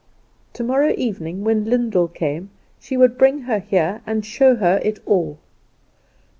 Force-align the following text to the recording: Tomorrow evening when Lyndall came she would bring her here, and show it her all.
Tomorrow 0.53 0.95
evening 0.97 1.43
when 1.43 1.65
Lyndall 1.65 2.07
came 2.07 2.49
she 2.79 2.97
would 2.97 3.19
bring 3.19 3.41
her 3.41 3.59
here, 3.59 4.01
and 4.07 4.25
show 4.25 4.53
it 4.53 4.57
her 4.57 4.83
all. 5.05 5.37